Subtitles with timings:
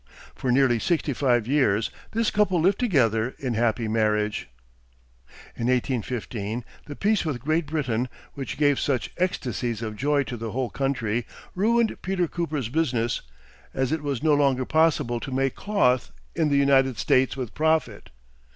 [0.33, 4.47] For nearly sixty five years this couple lived together in happy marriage.
[5.55, 10.53] In 1815 the peace with Great Britain, which gave such ecstasies of joy to the
[10.53, 13.21] whole country, ruined Peter Cooper's business;
[13.75, 18.09] as it was no longer possible to make cloth in the United States with profit.